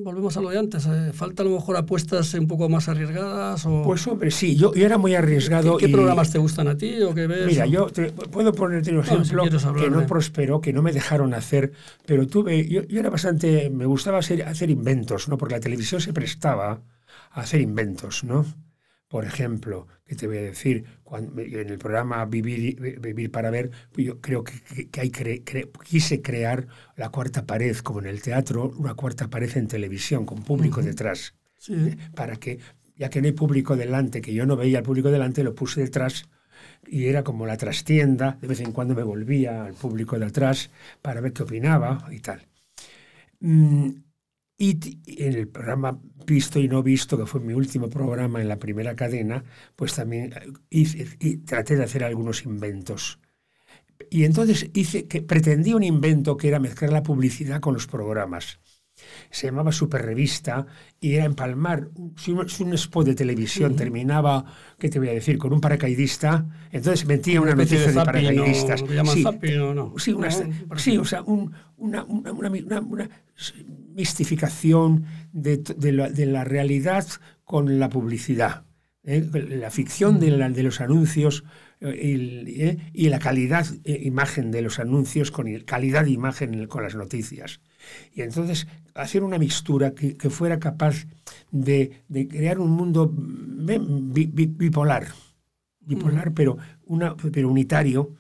[0.04, 3.66] volvemos a lo de antes, eh, falta a lo mejor apuestas un poco más arriesgadas.
[3.66, 3.84] O...
[3.84, 5.78] Pues hombre, sí, yo, era muy arriesgado.
[5.78, 7.48] ¿Qué, programas te gustan a ti o qué ves?
[7.48, 7.88] Mira, yo
[8.32, 9.44] puedo ponerte un ejemplo
[9.76, 11.74] que no prosperó, que no me dejaron hacer,
[12.06, 15.38] pero tuve, yo, era bastante, me gustaba hacer, hacer inventos, ¿no?
[15.38, 16.82] Porque la televisión se prestaba
[17.32, 18.46] a hacer inventos, ¿no?
[19.12, 20.86] Por ejemplo, ¿qué te voy a decir?
[21.04, 26.22] Cuando, en el programa Vivir, Vivir para Ver, pues yo creo que, que hay quise
[26.22, 30.82] crear la cuarta pared, como en el teatro, una cuarta pared en televisión, con público
[30.82, 31.36] detrás.
[31.68, 31.98] ¿eh?
[32.16, 32.60] Para que,
[32.96, 35.82] ya que no hay público delante, que yo no veía al público delante, lo puse
[35.82, 36.30] detrás
[36.88, 40.70] y era como la trastienda, de vez en cuando me volvía al público de atrás
[41.02, 42.48] para ver qué opinaba y tal.
[44.64, 48.60] Y en el programa Visto y No Visto, que fue mi último programa en la
[48.60, 49.44] primera cadena,
[49.76, 50.36] pues también
[50.70, 53.20] hice, y traté de hacer algunos inventos.
[54.12, 58.60] Y entonces hice que pretendí un invento que era mezclar la publicidad con los programas
[59.30, 60.66] se llamaba Super Revista
[61.00, 61.90] y era empalmar.
[62.18, 64.46] Si un, si un spot de televisión terminaba,
[64.78, 68.80] ¿qué te voy a decir?, con un paracaidista, entonces metía una, noticia de, paracaidistas.
[68.82, 69.24] sí,
[69.58, 69.94] no?
[69.98, 70.30] sí, una,
[70.78, 73.10] sí, o sea, un, una, una, una,
[73.96, 77.06] mistificación de, de, la, de, la, realidad
[77.44, 78.64] con la publicidad.
[79.04, 79.28] ¿eh?
[79.50, 81.44] La ficción de, la, de los anuncios
[81.82, 82.78] y, ¿eh?
[82.94, 87.60] y la calidad eh, imagen de los anuncios con calidad de imagen con las noticias.
[88.14, 91.06] Y entonces hacer una mixtura que, fuera capaz
[91.52, 95.08] de, crear un mundo bipolar,
[95.80, 98.16] bipolar pero, una, pero unitario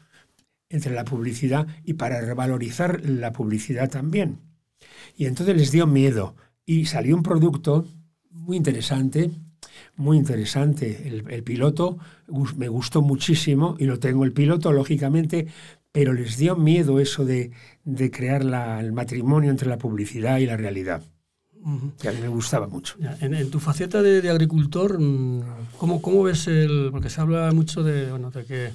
[0.69, 4.39] entre la publicidad y para revalorizar la publicidad también.
[5.17, 7.85] Y entonces les dio miedo y salió un producto
[8.29, 9.31] muy interesante,
[9.97, 11.07] muy interesante.
[11.07, 11.97] El, el, piloto
[12.55, 15.47] me gustó muchísimo y lo tengo el piloto, lógicamente,
[15.91, 17.51] pero les dio miedo eso de,
[17.83, 21.03] de crear la, el matrimonio entre la publicidad y la realidad.
[22.01, 22.95] Que a mí me gustaba mucho.
[23.19, 25.43] En, tu faceta de, de, agricultor, mm,
[25.77, 26.89] ¿cómo, ¿cómo ves el...?
[26.91, 28.71] Porque se habla mucho de, bueno, de que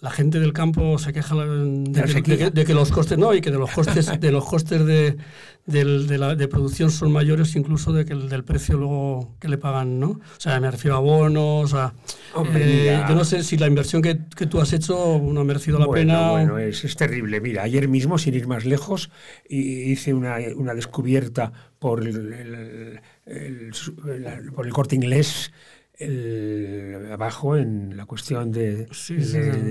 [0.00, 3.70] la gente del campo se queja de, que, los costes no y que de los
[3.70, 5.16] costes de los costes de,
[5.66, 10.08] de, producción son mayores incluso de que el del precio luego que le pagan no
[10.08, 11.94] o sea me refiero a bonos a
[12.54, 15.88] eh, yo no sé si la inversión que, tú has hecho no ha merecido la
[15.88, 17.40] pena bueno es, es, terrible.
[17.40, 19.10] Mira ayer mismo sin ir más lejos
[19.48, 23.00] hice una, una descubierta por el,
[24.54, 25.50] por el corte inglés
[26.00, 28.88] el, abajo en la cuestión de,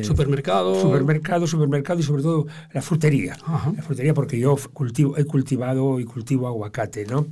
[0.04, 0.80] supermercado.
[0.80, 3.38] Supermercado, supermercado y sobre todo la frutería.
[3.76, 7.28] La frutería porque yo cultivo, he cultivado y cultivo aguacate, ¿no?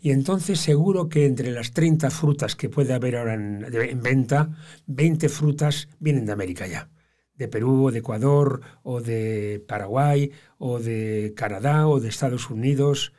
[0.00, 4.50] Y entonces seguro que entre las 30 frutas que puede haber ahora en, en venta,
[4.86, 6.88] 20 frutas vienen de América ya.
[7.34, 13.12] De Perú, o de Ecuador, o de Paraguay, o de Canadá, o de Estados Unidos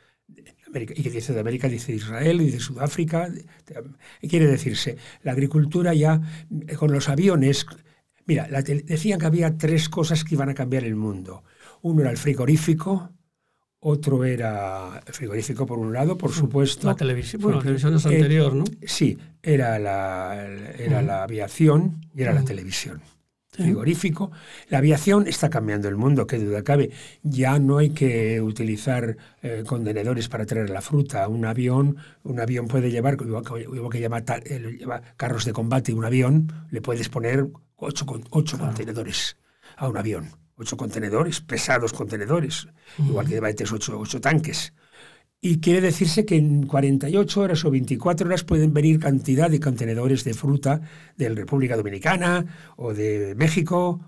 [0.82, 3.28] y que dice de América, dice de Israel y de Sudáfrica.
[4.20, 6.20] quiere decirse, la agricultura ya
[6.66, 7.66] eh, con los aviones.
[8.26, 11.44] Mira, decían que había tres cosas que iban a cambiar el mundo.
[11.82, 13.10] Uno era el frigorífico,
[13.80, 16.86] otro era el frigorífico por un lado, por supuesto.
[16.86, 18.64] La televisión, bueno, la televisión es anterior, ¿no?
[18.86, 20.46] Sí, era la,
[20.78, 23.02] era la aviación y era la televisión
[23.54, 24.32] frigorífico.
[24.68, 26.90] La aviación está cambiando el mundo, qué duda cabe.
[27.22, 31.28] Ya no hay que utilizar eh, contenedores para traer la fruta.
[31.28, 36.52] Un avión, un avión puede llevar, igual que, eh, lleva, carros de combate, un avión,
[36.70, 39.36] le puedes poner ocho, ocho contenedores
[39.76, 40.30] a un avión.
[40.56, 44.72] Ocho contenedores, pesados contenedores, igual que lleva ocho, ocho tanques.
[45.46, 50.24] Y quiere decirse que en 48 horas o 24 horas pueden venir cantidad de contenedores
[50.24, 50.80] de fruta
[51.18, 54.00] de la República Dominicana o de México,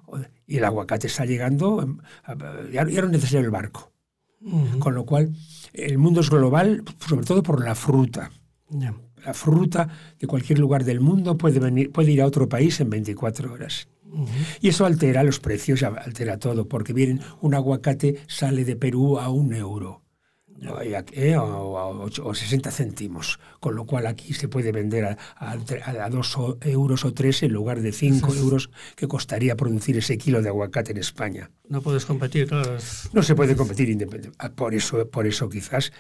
[0.46, 1.98] y el aguacate está llegando,
[2.72, 3.92] ya, no es necesario el barco.
[4.78, 5.34] Con lo cual,
[5.74, 8.30] el mundo es global, sobre todo por la fruta.
[9.22, 12.88] La fruta de cualquier lugar del mundo puede, venir, puede ir a otro país en
[12.88, 13.88] 24 horas.
[14.62, 19.28] Y eso altera los precios, altera todo, porque vienen, un aguacate sale de Perú a
[19.28, 20.05] un euro
[21.12, 27.04] eh, o, 60 céntimos, con lo cual aquí se puede vender a, a, 2 euros
[27.04, 30.98] o 3 en lugar de 5 euros que costaría producir ese kilo de aguacate en
[30.98, 31.50] España.
[31.68, 32.76] No puedes competir, claro.
[33.12, 34.36] No se puede competir independientemente.
[34.38, 35.92] Ah, por eso, por eso quizás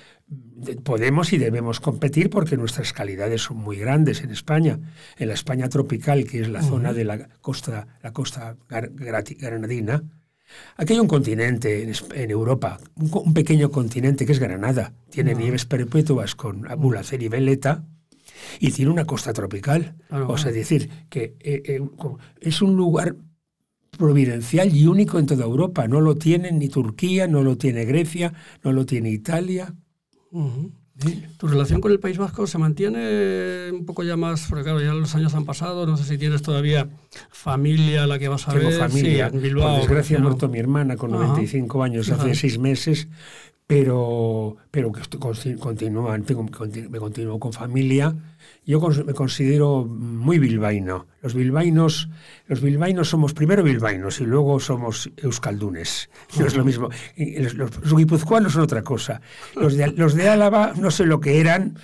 [0.84, 4.78] podemos y debemos competir porque nuestras calidades son muy grandes en España.
[5.16, 10.02] En la España tropical, que es la zona de la costa, la costa granadina,
[10.76, 14.92] Aquí hay un continente en, Europa, un, pequeño continente que es Granada.
[15.10, 17.84] Tiene nieves perpetuas con Abulacer y Veleta
[18.60, 19.96] y tiene una costa tropical.
[20.10, 21.80] o sea, decir que eh, eh,
[22.40, 23.16] es un lugar
[23.96, 25.88] providencial y único en toda Europa.
[25.88, 28.32] No lo tiene ni Turquía, no lo tiene Grecia,
[28.62, 29.74] no lo tiene Italia.
[31.36, 34.46] ¿Tu relación con el País Vasco se mantiene un poco ya más?
[34.48, 36.88] Porque claro, ya los años han pasado, no sé si tienes todavía
[37.30, 38.78] familia a la que vas a Tengo ver.
[38.78, 39.26] familia.
[39.32, 39.68] en Bilbao.
[39.72, 43.08] Por desgracia ha muerto mi hermana con 95 años hace seis meses,
[43.66, 45.18] pero, pero que
[45.58, 48.14] continúan, tengo, me continúo con familia
[48.66, 51.06] yo me considero muy bilbaíno.
[51.22, 52.08] Los bilbaínos,
[52.48, 56.10] los bilbaínos somos primero bilbaínos y luego somos euskaldunes.
[56.36, 56.88] No es lo mismo.
[57.16, 59.20] Los, guipuzcoanos son otra cosa.
[59.54, 61.78] Los de, los de Álava no sé lo que eran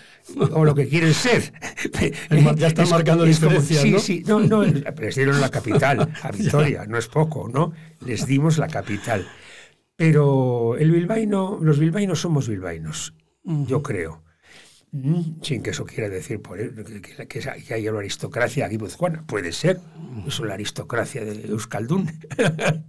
[0.52, 1.52] o lo que quieren ser.
[2.56, 4.22] ya están marcando diferencias, Sí, sí.
[4.26, 7.72] No, no, les dieron la capital a Vitoria, no es poco, ¿no?
[8.04, 9.24] Les dimos la capital.
[10.02, 14.22] Pero el bilbaíno, los bilbaínos somos bilbaínos yo creo.
[14.90, 19.24] Mm, sin que eso quiera decir por que, que, hay una aristocracia aquí guipuzcoana.
[19.26, 19.80] Puede ser.
[20.26, 22.10] Es la aristocracia de Euskaldun.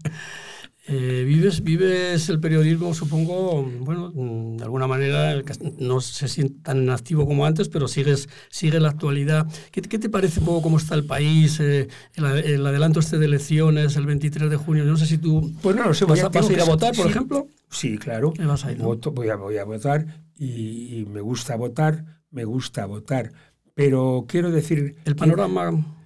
[0.86, 4.12] Eh, vives, vives el periodismo, supongo, bueno,
[4.58, 5.42] de alguna manera
[5.80, 9.48] no se siente tan activo como antes, pero sigues, sigue la actualidad.
[9.72, 11.58] ¿Qué, ¿Qué, te parece un poco cómo está el país?
[11.62, 14.84] Eh, el, el, adelanto este de elecciones el 23 de junio.
[14.84, 16.94] No sé si tú pues no, no sé, vas, a, vas a ir a votar,
[16.94, 17.48] por sí, ejemplo.
[17.70, 18.34] Sí, claro.
[18.40, 18.86] Vas a ir, ¿no?
[18.86, 20.06] Voto, voy, a, voy a votar
[20.38, 23.32] y, y, me gusta votar, me gusta votar.
[23.74, 24.98] Pero quiero decir...
[25.06, 26.03] El panorama...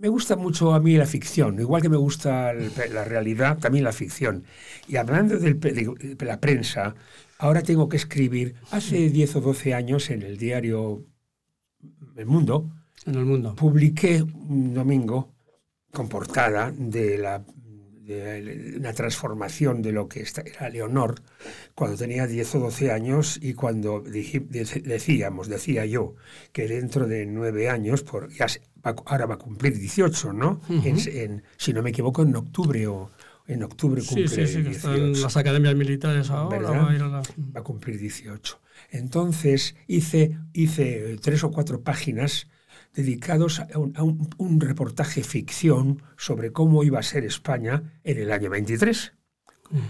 [0.00, 3.92] Me gusta mucho a mí la ficción, igual que me gusta la realidad, también la
[3.92, 4.44] ficción.
[4.88, 6.94] Y hablando del, de, de la prensa,
[7.36, 11.04] ahora tengo que escribir, hace 10 o 12 años en el diario
[12.16, 12.70] El Mundo,
[13.04, 13.54] en el mundo.
[13.56, 15.34] publiqué un domingo
[15.92, 17.44] con portada de la
[18.10, 21.22] de una transformación de lo que era Leonor
[21.74, 26.16] cuando tenía 10 o 12 años y cuando decíamos, decía yo,
[26.52, 28.46] que dentro de nueve años, por, ya
[28.84, 30.60] va, ahora va a cumplir 18, ¿no?
[30.68, 30.86] Uh -huh.
[30.86, 33.10] en, en, si no me equivoco, en octubre o
[33.46, 34.70] en octubre cumple sí, sí, sí, 18.
[34.70, 36.70] están las academias militares ahora.
[36.70, 37.22] Va a, ir a, la...
[37.56, 38.60] va a cumplir 18.
[38.90, 42.48] Entonces hice, hice tres o cuatro páginas
[42.94, 48.18] dedicados a, un, a un, un, reportaje ficción sobre cómo iba a ser España en
[48.18, 49.12] el año 23.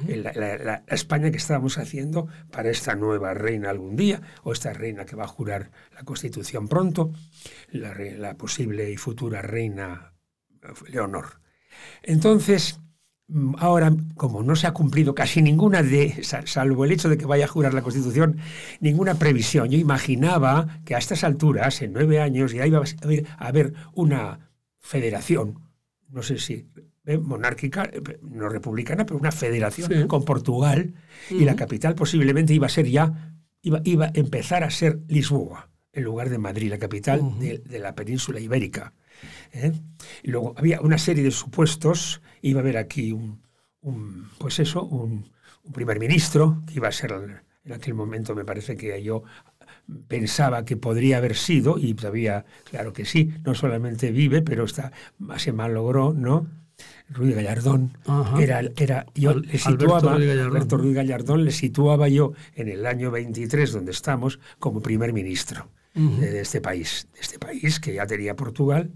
[0.07, 4.73] La, la, la, España que estábamos haciendo para esta nueva reina algún día, o esta
[4.75, 7.13] reina que va a jurar la Constitución pronto,
[7.73, 10.13] la, posible y futura reina
[10.89, 11.41] Leonor.
[12.03, 12.79] Entonces,
[13.59, 17.45] ahora, como no se ha cumplido casi ninguna de, salvo el hecho de que vaya
[17.45, 18.39] a jurar la Constitución,
[18.81, 19.69] ninguna previsión.
[19.69, 25.61] Yo imaginaba que a estas alturas, en nueve años, ya iba a haber una federación,
[26.09, 26.90] no sé si eh,
[27.23, 27.91] monárquica,
[28.23, 30.07] no republicana, pero una federación sí.
[30.07, 30.95] con Portugal,
[31.31, 31.41] uh -huh.
[31.41, 35.71] y la capital posiblemente iba a ser ya, iba, iba a empezar a ser Lisboa,
[35.93, 37.39] en lugar de Madrid, la capital uh -huh.
[37.39, 38.93] de, de la península ibérica.
[39.53, 39.73] ¿eh?
[40.23, 43.43] Y luego había una serie de supuestos, iba a haber aquí un,
[43.81, 45.31] un pues eso, un,
[45.65, 47.13] un, primer ministro, que iba a ser
[47.65, 49.23] en aquel momento me parece que yo
[50.09, 54.93] pensaba que podría haber sido, y todavía, claro que sí, no solamente vive, pero está,
[55.37, 56.47] se malogró, ¿no?
[57.09, 58.41] Ruiz Gallardón, Ajá.
[58.41, 62.69] era, era, yo Al, le situaba, Alberto Ruiz, Alberto Ruiz Gallardón le situaba yo en
[62.69, 65.69] el año 23, donde estamos, como primer ministro.
[65.93, 66.19] Uh -huh.
[66.21, 68.93] de, este país, de este país que ya tenía Portugal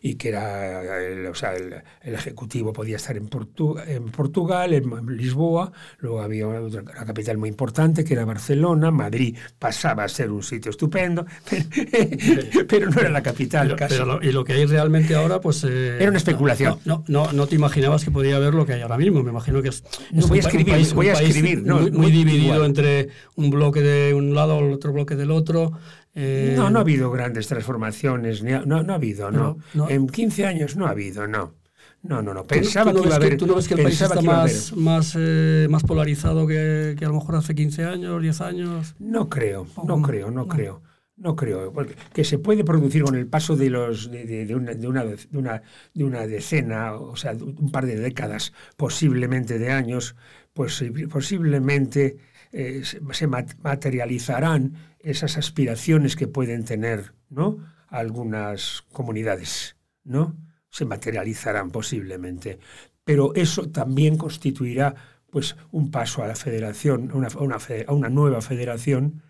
[0.00, 4.72] y que era, el, o sea, el, el ejecutivo podía estar en, Portu en, Portugal,
[4.72, 10.08] en Lisboa, luego había otra, una capital muy importante que era Barcelona, Madrid pasaba a
[10.08, 13.66] ser un sitio estupendo, pero, pero no era la capital.
[13.66, 13.94] Pero, casi.
[13.94, 15.64] Pero lo, y lo que hay realmente ahora, pues...
[15.64, 16.78] Eh, era una especulación.
[16.84, 19.30] No, no, no, no, te imaginabas que podía haber lo que hay ahora mismo, me
[19.30, 19.84] imagino que es...
[20.12, 22.64] No, es voy, a escribir, país, voy a escribir, muy, muy dividido igual.
[22.64, 25.72] entre un bloque de un lado, otro bloque del otro.
[26.20, 29.58] Eh, no, no ha habido grandes transformaciones, no, no ha habido, no.
[29.72, 29.88] no.
[29.88, 31.54] En 15 años no ha habido, no.
[32.02, 32.42] No, no, no.
[32.44, 33.36] Pensaba ¿Tú, tú que iba a haber.
[33.36, 37.08] ¿Tú no ves que el país está más, más, eh, más polarizado que, que, a
[37.08, 38.96] lo mejor hace 15 años, 10 años?
[38.98, 40.48] No creo, no creo, no, no.
[40.48, 40.82] creo.
[41.16, 44.54] No creo, porque que se puede producir con el paso de los de, de, de,
[44.54, 49.58] una, de, una, de, una, de una decena, o sea, un par de décadas, posiblemente
[49.58, 50.14] de años,
[50.52, 52.18] pues posiblemente
[52.52, 54.74] eh, se materializarán
[55.10, 57.58] esas aspiraciones que pueden tener ¿no?
[57.88, 60.36] algunas comunidades, ¿no?
[60.70, 62.58] se materializarán posiblemente.
[63.04, 64.94] Pero eso también constituirá
[65.30, 69.22] pues, un paso a la federación, a una, a una, a una nueva federación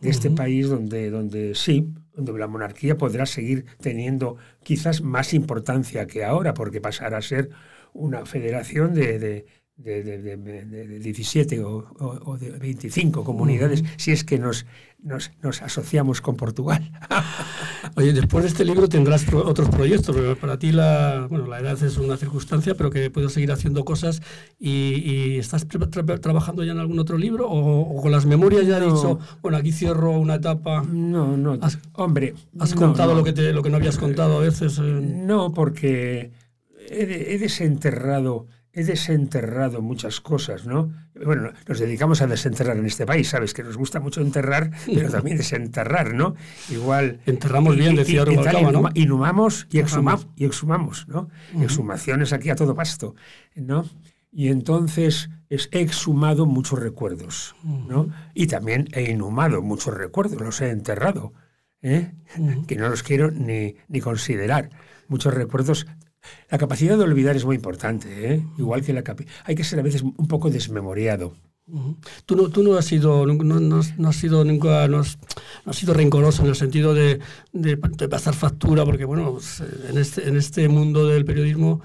[0.00, 0.36] de este uh -huh.
[0.36, 6.54] país donde, donde sí, donde la monarquía podrá seguir teniendo quizás más importancia que ahora,
[6.54, 7.50] porque pasará a ser
[7.92, 9.46] una federación de, de
[9.76, 13.94] de, de, de, de, 17 o, o, o, de 25 comunidades, uh -huh.
[13.98, 14.64] si es que nos,
[15.02, 16.90] nos, nos, asociamos con Portugal.
[17.96, 21.80] Oye, después de este libro tendrás pro, otros proyectos, para ti la, bueno, la edad
[21.82, 24.22] es una circunstancia, pero que puedes seguir haciendo cosas
[24.58, 28.24] y, y ¿estás tra tra trabajando ya en algún otro libro o, o con las
[28.24, 28.86] memorias ya no.
[28.86, 30.84] has dicho, bueno, aquí cierro una etapa?
[30.90, 32.32] No, no, has, hombre.
[32.58, 33.18] ¿Has no, contado no.
[33.18, 34.78] Lo, que te, lo que no habías contado a veces?
[34.78, 35.26] En...
[35.26, 36.30] No, porque
[36.88, 40.92] he, he desenterrado he desenterrado muchas cosas, ¿no?
[41.24, 43.54] Bueno, nos dedicamos a desenterrar en este país, ¿sabes?
[43.54, 46.34] Que nos gusta mucho enterrar, pero también desenterrar, ¿no?
[46.68, 47.20] Igual...
[47.24, 48.90] Enterramos bien, y, decía y, y ¿no?
[48.92, 51.30] Inhumamos y exhumamos, y exhumamos ¿no?
[51.54, 51.64] Uh -huh.
[51.64, 53.14] Exhumaciones aquí a todo pasto,
[53.54, 53.88] ¿no?
[54.30, 58.10] Y entonces es, he exhumado muchos recuerdos, ¿no?
[58.34, 61.32] Y también he inhumado muchos recuerdos, los he enterrado,
[61.80, 62.12] ¿eh?
[62.36, 62.66] Uh -huh.
[62.66, 64.68] Que no los quiero ni, ni considerar.
[65.08, 65.86] Muchos recuerdos
[66.50, 68.46] la capacidad de olvidar es muy importante, ¿eh?
[68.58, 69.04] igual que la
[69.44, 71.34] hay que ser a veces un poco desmemoriado.
[72.26, 75.18] Tú no, tú no has sido, no, no, has sido nunca, no has,
[75.64, 77.18] no has, sido rencoroso en el sentido de,
[77.52, 81.80] de, pasar factura, porque bueno, pues, en este, en este mundo del periodismo,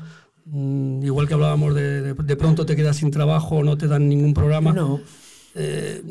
[0.46, 4.36] mm, igual que hablábamos de, de, pronto te quedas sin trabajo, no te dan ningún
[4.36, 4.72] programa.
[4.72, 5.02] No.
[5.56, 6.04] Eh,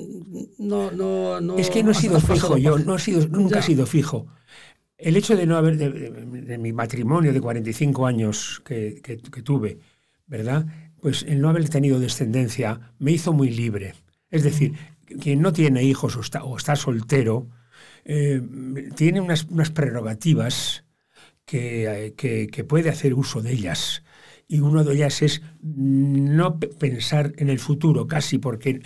[0.58, 3.62] no, no, no, es que no he sido fijo, yo no he sido, nunca he
[3.62, 4.26] sido fijo.
[5.00, 9.78] El hecho de no haber, de, mi matrimonio de 45 años que, que, que tuve,
[10.26, 10.66] ¿verdad?
[11.00, 13.94] pues el no haber tenido descendencia me hizo muy libre.
[14.30, 14.74] Es decir,
[15.20, 17.48] quien no tiene hijos o está, soltero,
[18.04, 18.40] eh,
[18.94, 20.84] tiene unas, prerrogativas
[21.44, 24.04] que, que, puede hacer uso de ellas.
[24.46, 28.82] Y una de ellas es no pensar en el futuro casi, porque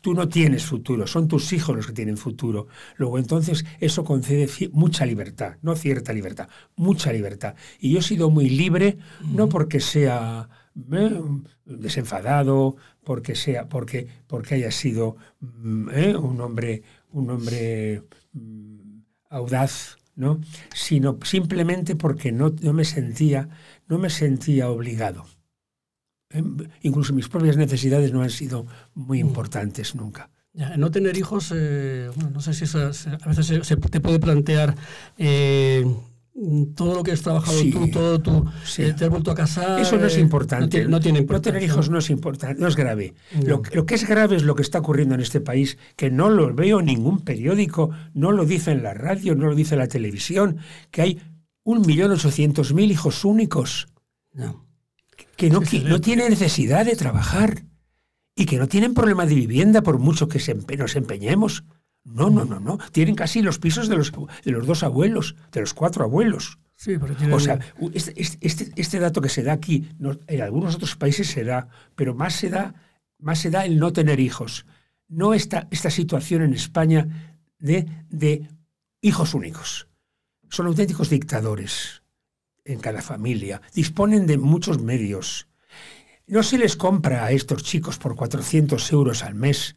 [0.00, 2.68] tú no tienes futuro, son tus hijos los que tienen futuro.
[2.96, 7.54] Luego entonces eso concede mucha libertad, no cierta libertad, mucha libertad.
[7.78, 10.48] Y yo he sido muy libre, no porque sea
[10.92, 11.20] ¿eh?
[11.64, 16.16] desenfadado, porque sea, porque, porque haya sido mm, ¿eh?
[16.16, 18.02] un hombre, un hombre
[18.32, 19.00] mm,
[19.30, 20.40] audaz, ¿no?
[20.74, 23.48] sino simplemente porque no, no, me sentía,
[23.86, 25.26] no me sentía obligado.
[26.30, 26.42] ¿Eh?
[26.82, 29.26] Incluso mis propias necesidades no han sido muy mm.
[29.26, 30.30] importantes nunca.
[30.76, 34.74] no tener hijos, no sé si a veces se, te puede plantear
[36.74, 38.44] todo lo que has trabajado tú, todo tu,
[38.78, 39.80] eh, te has vuelto a casar.
[39.80, 40.86] Eso no es importante.
[40.86, 41.52] No tiene, importancia.
[41.52, 43.14] tener hijos no es importante, no es grave.
[43.44, 46.54] Lo, que es grave es lo que está ocurriendo en este país, que no lo
[46.54, 49.88] veo en ningún periódico, no lo dice en la radio, no lo dice en la
[49.88, 50.58] televisión,
[50.90, 51.22] que hay
[51.64, 53.88] un millón ochocientos mil hijos únicos
[55.38, 57.62] que no, no tienen necesidad de trabajar
[58.34, 60.40] y que no tienen problema de vivienda por mucho que
[60.76, 61.62] nos empeñemos.
[62.02, 62.78] No, no, no, no.
[62.90, 66.58] Tienen casi los pisos de los, de los dos abuelos, de los cuatro abuelos.
[66.74, 66.96] Sí,
[67.32, 67.60] O sea,
[67.94, 69.88] este, este, este, dato que se da aquí,
[70.26, 72.74] en algunos otros países se da, pero más se da,
[73.18, 74.66] más se da el no tener hijos.
[75.06, 78.48] No esta, esta situación en España de, de
[79.02, 79.86] hijos únicos.
[80.48, 82.02] Son auténticos dictadores
[82.68, 83.60] en cada familia.
[83.74, 85.48] Disponen de muchos medios.
[86.26, 89.76] No se les compra a estos chicos por 400 euros al mes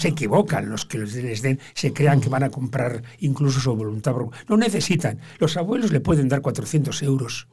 [0.00, 4.14] se equivocan los que les den, se crean que van a comprar incluso su voluntad.
[4.48, 5.18] No necesitan.
[5.38, 7.48] Los abuelos le pueden dar 400 euros.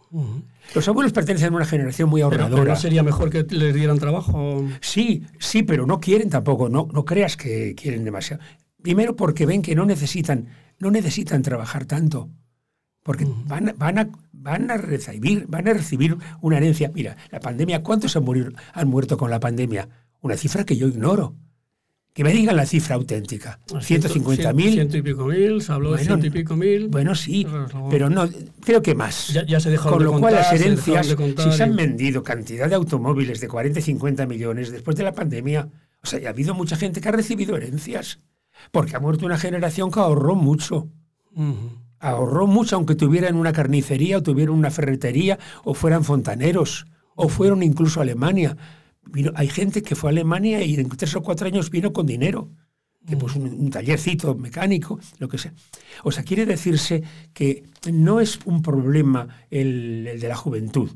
[0.74, 2.74] Los abuelos pertenecen a una generación muy ahorradora.
[2.74, 4.64] ¿No sería mejor que les dieran trabajo?
[4.80, 6.70] Sí, sí, pero no quieren tampoco.
[6.70, 8.42] No, no creas que quieren demasiado.
[8.82, 10.48] Primero porque ven que no necesitan,
[10.80, 12.30] no necesitan trabajar tanto.
[13.08, 16.92] Porque van, van, a, van, a recibir, van a recibir una herencia.
[16.94, 18.26] Mira, la pandemia, ¿cuántos han,
[18.74, 19.88] han muerto con la pandemia?
[20.20, 21.34] Una cifra que yo ignoro.
[22.12, 23.62] Que me digan la cifra auténtica.
[23.68, 24.72] 150.000.
[24.74, 26.90] Ciento y pico mil, se habló de ciento y pico mil.
[26.90, 27.48] Bueno, sí,
[27.90, 28.28] pero no,
[28.60, 29.30] creo que más.
[29.48, 33.40] Ya, se dejó Con lo cual las herencias, si se han vendido cantidad de automóviles
[33.40, 35.70] de 40 y 50 millones después de la pandemia,
[36.04, 38.20] o sea, ha habido mucha gente que ha recibido herencias,
[38.72, 40.90] porque ha muerto una generación que ahorró mucho.
[42.00, 47.64] Ahorró mucho, aunque tuvieran una carnicería o tuvieran una ferretería o fueran fontaneros o fueron
[47.64, 48.58] incluso a Alemania
[49.36, 52.50] hay gente que fue a Alemania y en tres o cuatro años vino con dinero,
[53.06, 55.54] que pues un, tallercito mecánico, lo que sea.
[56.04, 60.92] O sea, quiere decirse que no es un problema el, de la juventud.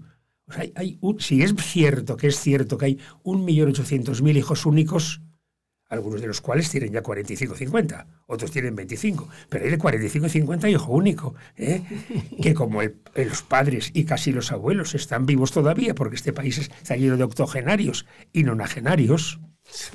[0.46, 5.22] O sea, hay, si es cierto que es cierto que hay 1.800.000 hijos únicos,
[5.92, 10.30] algunos de los cuales tienen ya 45 50, otros tienen 25, pero hay de 45
[10.30, 11.84] 50 hijo único, ¿eh?
[12.42, 16.96] que como los padres y casi los abuelos están vivos todavía, porque este país está
[16.96, 19.42] lleno de octogenarios y nonagenarios,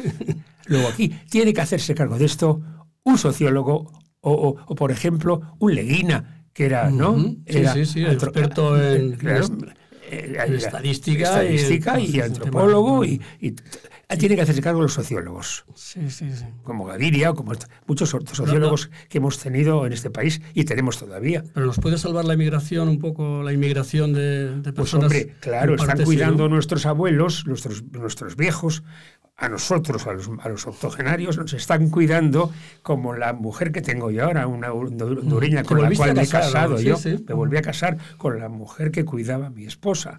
[0.67, 2.61] luego aquí tiene que hacerse cargo de esto
[3.03, 7.17] un sociólogo o, por ejemplo, un Leguina, que era, ¿no?
[7.47, 9.17] sí, sí, sí, experto en,
[10.11, 13.21] estadística, y, antropólogo y,
[14.15, 15.65] tiene que hacerse cargo los sociólogos.
[15.75, 16.45] Sí, sí, sí.
[16.63, 17.53] Como Gaviria o como
[17.87, 21.43] muchos otros sociólogos que hemos tenido en este país y tenemos todavía.
[21.53, 25.09] Pero nos puede salvar la inmigración un poco, la inmigración de, de pues personas.
[25.09, 28.85] Pues hombre, claro, están cuidando a nuestros abuelos, nuestros, nuestros viejos,
[29.39, 32.51] a nosotros, a los, a los, octogenarios, nos están cuidando
[32.83, 36.81] como la mujer que tengo yo ahora, una hondureña con la cual me he casado
[36.81, 36.97] yo.
[37.05, 40.19] Me volví a casar con la mujer que cuidaba a mi esposa,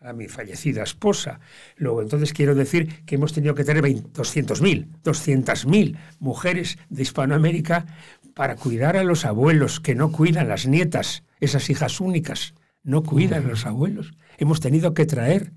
[0.00, 1.40] a mi fallecida esposa.
[1.76, 7.86] Luego, entonces quiero decir que hemos tenido que tener 200.000, 200.000 mujeres de Hispanoamérica
[8.34, 13.46] para cuidar a los abuelos que no cuidan las nietas, esas hijas únicas, no cuidan
[13.46, 14.14] a los abuelos.
[14.38, 15.52] Hemos tenido que traer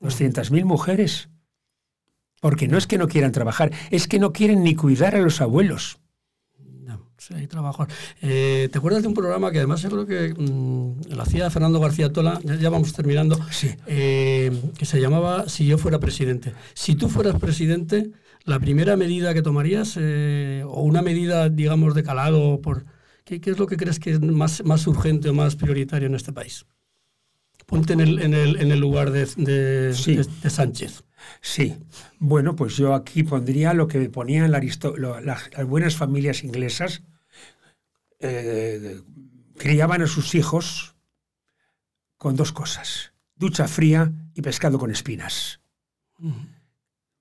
[0.00, 1.28] 200.000 mujeres
[2.40, 5.40] porque no es que no quieran trabajar, es que no quieren ni cuidar a los
[5.40, 5.98] abuelos.
[7.18, 7.86] Sí, hay trabajos.
[8.22, 11.78] Eh, ¿Te acuerdas de un programa que además yo creo que mm, lo hacía Fernando
[11.78, 13.68] García Tola, ya, ya vamos terminando, Sí.
[13.86, 16.54] eh, que se llamaba Si yo fuera presidente?
[16.72, 18.10] Si tú fueras presidente,
[18.44, 22.86] la primera medida que tomarías, eh, o una medida, digamos, de calado, por,
[23.24, 26.14] ¿qué, qué es lo que crees que es más, más urgente o más prioritario en
[26.14, 26.64] este país?
[27.66, 30.16] Ponte en el, en el, en el lugar de, de- Sí.
[30.16, 31.04] de- de Sánchez.
[31.40, 31.76] Sí,
[32.18, 36.44] bueno, pues yo aquí pondría lo que ponían la aristo- lo- las, las buenas familias
[36.44, 37.02] inglesas,
[38.18, 39.00] eh,
[39.56, 40.94] criaban a sus hijos
[42.16, 45.60] con dos cosas, ducha fría y pescado con espinas.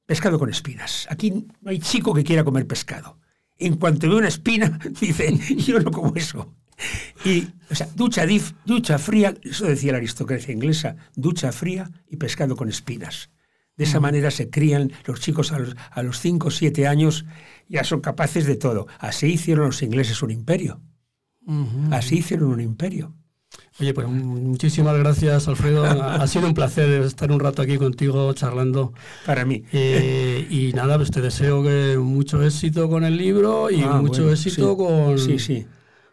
[0.05, 1.07] Pescado con espinas.
[1.09, 3.19] Aquí no hay chico que quiera comer pescado.
[3.57, 6.55] En cuanto ve una espina, dice, yo no como eso.
[7.25, 12.15] Y, o sea, ducha, dif- ducha fría, eso decía la aristocracia inglesa, ducha fría y
[12.17, 13.29] pescado con espinas.
[13.79, 17.25] De esa manera se crían los chicos a los, a los 5 o 7 años,
[17.67, 18.85] ya son capaces de todo.
[18.99, 20.81] Así hicieron los ingleses un imperio.
[21.91, 23.15] Así hicieron un imperio.
[23.79, 25.83] Oye, pues muchísimas gracias, Alfredo.
[26.21, 28.93] Ha sido un placer estar un rato aquí contigo charlando.
[29.25, 29.63] Para mí.
[29.71, 34.23] Eh, y nada, pues te deseo que mucho éxito con el libro y Ah, mucho
[34.23, 34.77] bueno, éxito sí.
[34.77, 35.65] con, Sí, sí.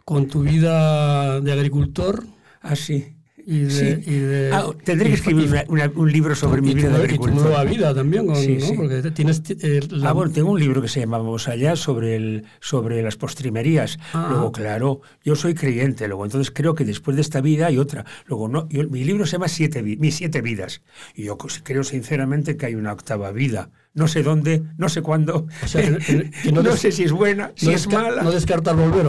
[0.05, 2.25] con tu vida de agricultor
[2.63, 3.16] Así.
[3.47, 3.71] Y de...
[3.71, 4.11] Sí.
[4.11, 6.93] y de- Ah, tendré que escribir una- una- un libro sobre mi tu vida de
[6.93, 7.43] nueva- y tu agricultor.
[7.51, 8.75] nueva vida también, con- Sí, ¿no?
[8.75, 12.17] porque tienes eh, la- Ah, bueno, tengo un libro que se llama Vamos allá sobre,
[12.17, 13.99] el, sobre las postrimerías.
[14.13, 14.27] Ah.
[14.31, 18.05] Luego, claro, yo soy creyente, luego entonces creo que después de esta vida hay otra.
[18.27, 20.83] Luego, no, yo- mi libro se llama siete, Mis siete vidas.
[21.15, 23.71] Y yo creo sinceramente que hay una octava vida.
[23.95, 27.13] No sé dónde, no sé cuándo, O sea, que- que- no no, sé si es
[27.13, 28.23] buena, si no, es mala.
[28.23, 29.07] no descartas volver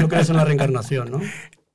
[0.00, 1.20] no crees en la reencarnación, ¿no?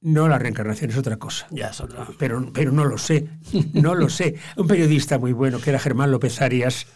[0.02, 1.48] No, la reencarnación es otra cosa.
[1.52, 2.08] Ya es otra.
[2.18, 3.28] Pero, pero no lo sé,
[3.74, 4.36] no lo sé.
[4.56, 6.88] Un periodista muy bueno, que era Germán López Arias,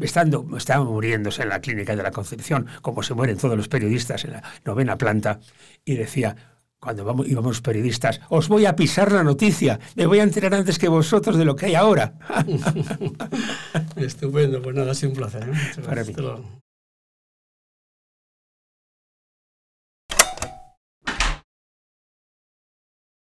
[0.00, 4.24] estando, estaba muriéndose en la clínica de la Concepción, como se mueren todos los periodistas
[4.24, 5.40] en la novena planta,
[5.86, 6.36] y decía,
[6.78, 10.54] cuando vamos, íbamos los periodistas, os voy a pisar la noticia, me voy a enterar
[10.54, 12.18] antes que vosotros de lo que hay ahora.
[13.96, 15.48] Estupendo, pues nada, ha sido un placer.
[15.48, 15.82] ¿eh?
[15.82, 16.12] Para mí.